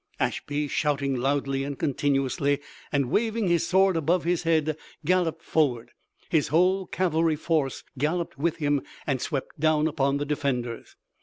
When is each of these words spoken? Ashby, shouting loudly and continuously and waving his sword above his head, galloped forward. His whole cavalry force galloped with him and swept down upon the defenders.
Ashby, 0.19 0.67
shouting 0.67 1.13
loudly 1.15 1.63
and 1.63 1.77
continuously 1.77 2.59
and 2.91 3.11
waving 3.11 3.47
his 3.47 3.67
sword 3.67 3.95
above 3.95 4.23
his 4.23 4.41
head, 4.41 4.75
galloped 5.05 5.43
forward. 5.43 5.91
His 6.27 6.47
whole 6.47 6.87
cavalry 6.87 7.35
force 7.35 7.83
galloped 7.95 8.35
with 8.35 8.55
him 8.55 8.81
and 9.05 9.21
swept 9.21 9.59
down 9.59 9.87
upon 9.87 10.17
the 10.17 10.25
defenders. 10.25 10.95